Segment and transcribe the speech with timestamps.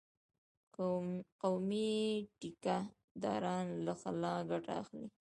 [1.41, 1.91] قومي
[2.39, 2.77] ټيکه
[3.21, 5.07] داران له خلا ګټه اخلي.